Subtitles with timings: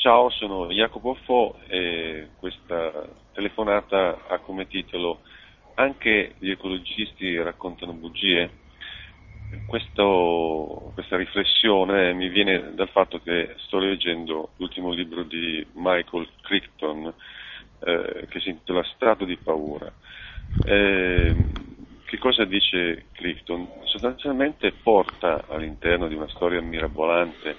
[0.00, 5.20] Ciao, sono Jacopo Fo e questa telefonata ha come titolo
[5.74, 8.50] Anche gli ecologisti raccontano bugie?
[9.66, 17.12] Questo, questa riflessione mi viene dal fatto che sto leggendo l'ultimo libro di Michael Crichton
[17.80, 19.92] eh, che si intitola Stato di paura.
[20.62, 21.46] Eh,
[22.06, 23.68] che cosa dice Crichton?
[23.84, 27.58] Sostanzialmente porta all'interno di una storia mirabolante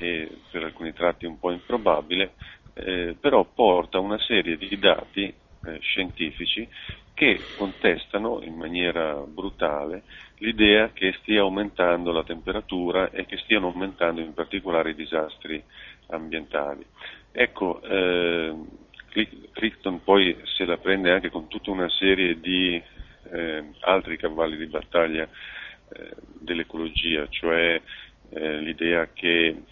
[0.00, 2.32] e per alcuni tratti un po' improbabile,
[2.72, 6.66] eh, però porta una serie di dati eh, scientifici
[7.12, 10.04] che contestano in maniera brutale
[10.38, 15.62] l'idea che stia aumentando la temperatura e che stiano aumentando in particolare i disastri
[16.06, 16.82] ambientali.
[17.30, 18.54] Ecco, eh,
[19.52, 22.82] Crichton poi se la prende anche con tutta una serie di
[23.32, 25.28] eh, altri cavalli di battaglia
[25.92, 27.80] eh, dell'ecologia, cioè
[28.30, 29.62] eh, l'idea che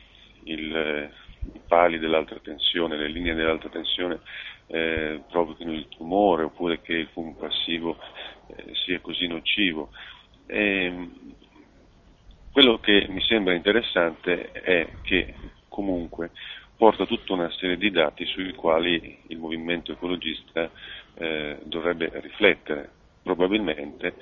[0.52, 1.10] il,
[1.52, 4.20] i pali dell'alta tensione, le linee dell'alta tensione
[4.66, 7.98] eh, provochino il tumore oppure che il fumo passivo
[8.48, 9.90] eh, sia così nocivo.
[10.46, 11.36] E, ehm,
[12.50, 15.34] quello che mi sembra interessante è che
[15.68, 16.32] comunque
[16.76, 20.70] porta tutta una serie di dati sui quali il movimento ecologista
[21.14, 22.90] eh, dovrebbe riflettere.
[23.28, 24.14] Probabilmente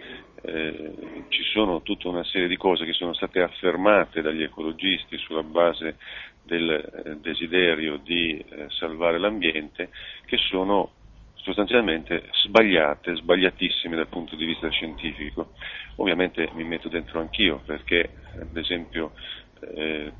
[0.43, 5.45] eh, ci sono tutta una serie di cose che sono state affermate dagli ecologisti sulla
[5.45, 5.97] base
[6.43, 9.91] del eh, desiderio di eh, salvare l'ambiente
[10.25, 10.91] che sono
[11.35, 15.53] sostanzialmente sbagliate, sbagliatissime dal punto di vista scientifico.
[15.99, 18.11] Ovviamente mi metto dentro anch'io perché,
[18.41, 19.13] ad esempio,
[19.61, 20.13] eh,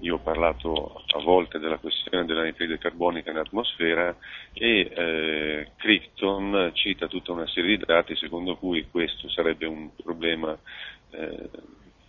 [0.00, 4.16] io ho parlato a volte della questione dell'anidride carbonica in atmosfera
[4.52, 10.56] e eh, Crichton cita tutta una serie di dati secondo cui questo sarebbe un problema
[11.10, 11.50] eh,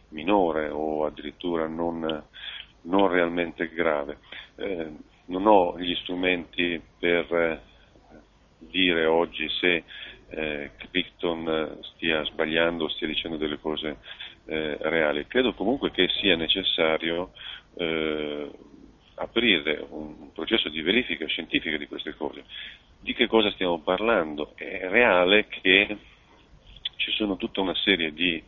[0.10, 2.24] minore o addirittura non,
[2.82, 4.18] non realmente grave.
[4.56, 4.92] Eh,
[5.26, 7.62] non ho gli strumenti per eh,
[8.58, 9.84] dire oggi se
[10.30, 13.98] eh, Crichton stia sbagliando stia dicendo delle cose
[14.46, 15.26] eh, reali.
[15.28, 17.32] Credo comunque che sia necessario
[17.76, 18.50] eh,
[19.16, 22.44] aprire un processo di verifica scientifica di queste cose.
[23.00, 24.54] Di che cosa stiamo parlando?
[24.56, 25.98] È reale che
[26.96, 28.42] ci sono tutta una serie di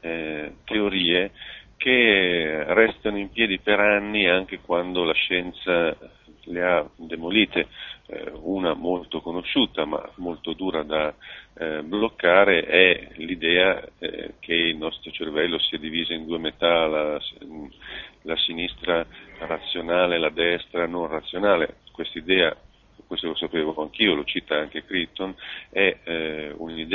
[0.00, 1.32] eh, teorie
[1.76, 5.96] che restano in piedi per anni anche quando la scienza
[6.48, 7.68] le ha demolite,
[8.06, 11.12] eh, una molto conosciuta ma molto dura da
[11.54, 17.20] eh, bloccare è l'idea eh, che il nostro cervello sia diviso in due metà, la,
[18.22, 19.04] la sinistra
[19.38, 21.76] razionale e la destra non razionale.
[21.92, 22.56] Questa idea
[23.06, 25.34] questo lo sapevo anch'io, lo cita anche Crichton,
[25.70, 25.95] è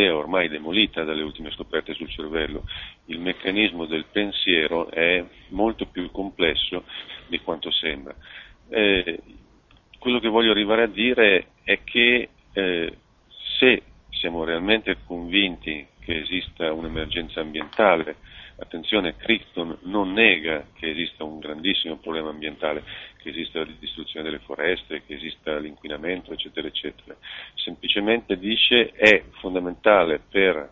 [0.01, 2.63] un'idea ormai demolita dalle ultime scoperte sul cervello.
[3.05, 6.83] Il meccanismo del pensiero è molto più complesso
[7.27, 8.15] di quanto sembra.
[8.69, 9.19] Eh,
[9.99, 12.97] quello che voglio arrivare a dire è che eh,
[13.59, 18.15] se siamo realmente convinti che esista un'emergenza ambientale,
[18.61, 22.83] attenzione, Crichton non nega che esista un grandissimo problema ambientale,
[23.17, 27.15] che esista la distruzione delle foreste, che esista l'inquinamento, eccetera, eccetera.
[27.55, 30.69] Semplicemente dice è fondamentale per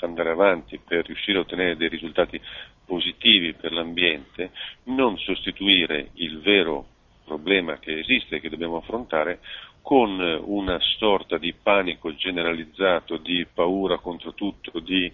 [0.00, 2.40] andare avanti, per riuscire a ottenere dei risultati
[2.84, 4.50] positivi per l'ambiente,
[4.84, 6.86] non sostituire il vero
[7.24, 9.40] problema che esiste e che dobbiamo affrontare
[9.82, 15.10] con una sorta di panico generalizzato, di paura contro tutto, di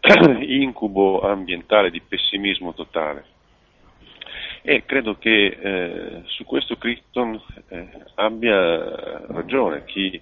[0.60, 3.36] incubo ambientale, di pessimismo totale.
[4.62, 10.20] E credo che eh, su questo Crichton eh, abbia ragione chi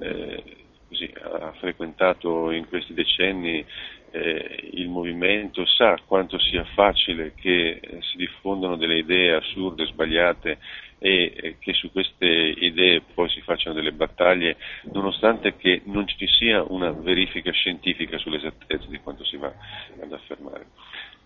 [0.00, 0.42] eh,
[0.88, 3.64] così, ha frequentato in questi decenni
[4.10, 10.58] eh, il movimento sa quanto sia facile che eh, si diffondano delle idee assurde, sbagliate
[10.98, 14.56] e che su queste idee poi si facciano delle battaglie,
[14.92, 19.52] nonostante che non ci sia una verifica scientifica sull'esattezza di quanto si va
[20.00, 20.66] ad affermare.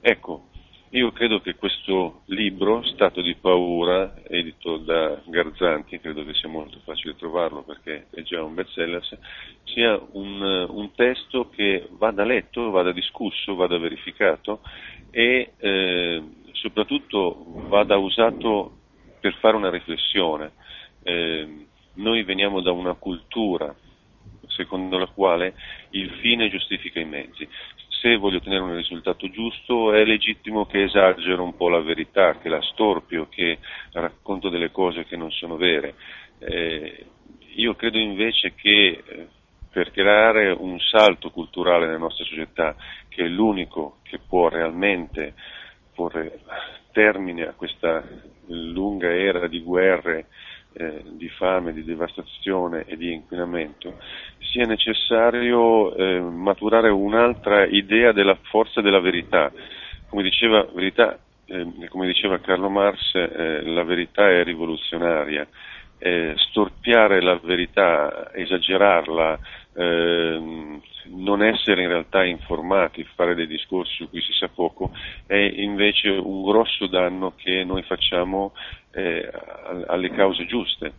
[0.00, 0.48] Ecco,
[0.94, 6.80] io credo che questo libro, Stato di paura, edito da Garzanti, credo che sia molto
[6.84, 9.02] facile trovarlo perché è già un bestseller,
[9.64, 14.60] sia un, un testo che vada letto, vada discusso, vada verificato
[15.10, 16.22] e eh,
[16.52, 18.80] soprattutto vada usato
[19.22, 20.50] per fare una riflessione.
[21.04, 23.72] Eh, noi veniamo da una cultura
[24.48, 25.54] secondo la quale
[25.90, 27.48] il fine giustifica i mezzi.
[28.00, 32.48] Se voglio ottenere un risultato giusto è legittimo che esagero un po' la verità, che
[32.48, 33.58] la storpio, che
[33.92, 35.94] racconto delle cose che non sono vere.
[36.40, 37.06] Eh,
[37.54, 39.28] io credo invece che eh,
[39.70, 42.75] per creare un salto culturale nella nostra società,
[43.08, 45.34] che è l'unico che può realmente
[45.94, 46.40] porre
[46.92, 48.02] termine a questa
[48.46, 50.26] lunga era di guerre,
[50.74, 53.98] eh, di fame, di devastazione e di inquinamento,
[54.38, 59.50] sia necessario eh, maturare un'altra idea della forza della verità.
[60.08, 65.46] Come diceva, verità, eh, come diceva Carlo Marx, eh, la verità è rivoluzionaria.
[65.98, 69.38] Eh, storpiare la verità, esagerarla,
[69.74, 70.80] ehm,
[71.14, 74.92] non essere in realtà informati, fare dei discorsi su cui si sa poco,
[75.26, 78.54] è invece un grosso danno che noi facciamo
[78.92, 79.30] eh,
[79.86, 80.92] alle cause giuste.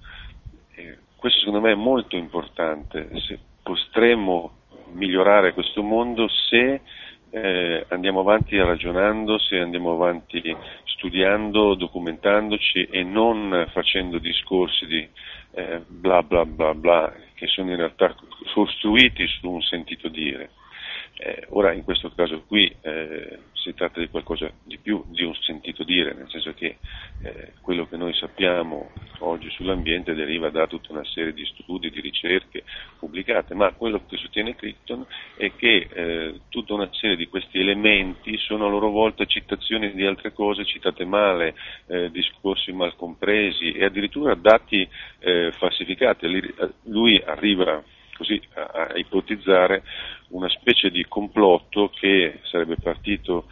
[0.75, 4.57] Eh, questo secondo me è molto importante, se potremmo
[4.93, 6.81] migliorare questo mondo se
[7.29, 15.07] eh, andiamo avanti ragionando, se andiamo avanti studiando, documentandoci e non facendo discorsi di
[15.53, 18.15] eh, bla bla bla bla che sono in realtà
[18.53, 20.51] costruiti su un sentito dire.
[21.15, 25.35] Eh, ora in questo caso qui eh, si tratta di qualcosa di più di un
[25.35, 26.77] sentito dire, nel senso che
[27.21, 32.01] eh, quello che noi sappiamo oggi sull'ambiente deriva da tutta una serie di studi, di
[32.01, 32.63] ricerche
[32.99, 35.03] pubblicate, ma quello che sostiene Crichton
[35.35, 40.05] è che eh, tutta una serie di questi elementi sono a loro volta citazioni di
[40.05, 41.55] altre cose citate male,
[41.87, 44.87] eh, discorsi mal compresi e addirittura dati
[45.19, 46.27] eh, falsificati.
[46.83, 47.81] Lui arriva
[48.15, 49.81] così a, a ipotizzare
[50.29, 53.47] una specie di complotto che sarebbe partito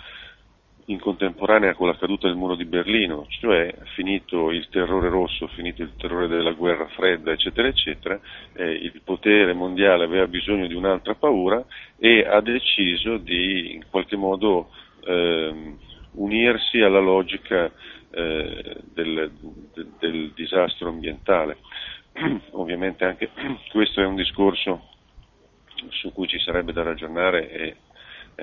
[0.92, 5.82] in contemporanea con la caduta del muro di Berlino, cioè finito il terrore rosso, finito
[5.82, 8.20] il terrore della guerra fredda, eccetera, eccetera,
[8.54, 11.64] eh, il potere mondiale aveva bisogno di un'altra paura
[11.98, 14.70] e ha deciso di in qualche modo
[15.06, 15.76] eh,
[16.14, 17.72] unirsi alla logica
[18.12, 19.32] eh, del,
[19.74, 21.58] del, del disastro ambientale.
[22.52, 23.30] Ovviamente anche
[23.72, 24.90] questo è un discorso
[25.90, 27.76] su cui ci sarebbe da ragionare e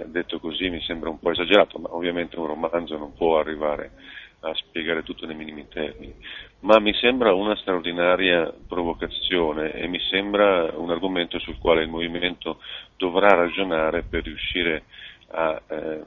[0.06, 3.92] detto così mi sembra un po' esagerato, ma ovviamente un romanzo non può arrivare
[4.40, 6.14] a spiegare tutto nei minimi termini,
[6.60, 12.60] ma mi sembra una straordinaria provocazione e mi sembra un argomento sul quale il movimento
[12.96, 14.84] dovrà ragionare per riuscire
[15.30, 16.02] a eh,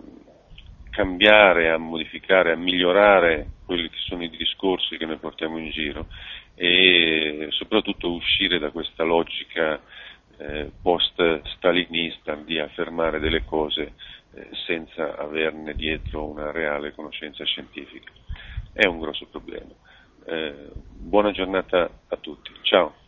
[0.91, 6.07] cambiare, a modificare, a migliorare quelli che sono i discorsi che noi portiamo in giro
[6.55, 9.81] e soprattutto uscire da questa logica
[10.41, 13.93] eh, post-stalinista di affermare delle cose
[14.33, 18.11] eh, senza averne dietro una reale conoscenza scientifica.
[18.71, 19.73] È un grosso problema.
[20.25, 22.51] Eh, buona giornata a tutti.
[22.63, 23.00] Ciao.